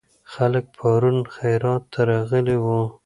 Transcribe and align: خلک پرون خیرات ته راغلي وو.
خلک 0.33 0.65
پرون 0.77 1.17
خیرات 1.35 1.83
ته 1.93 2.01
راغلي 2.09 2.57
وو. 2.63 2.79